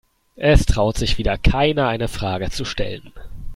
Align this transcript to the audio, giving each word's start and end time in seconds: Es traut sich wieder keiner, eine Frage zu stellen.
Es 0.35 0.65
traut 0.65 0.97
sich 0.97 1.19
wieder 1.19 1.37
keiner, 1.37 1.87
eine 1.87 2.07
Frage 2.07 2.49
zu 2.49 2.65
stellen. 2.65 3.13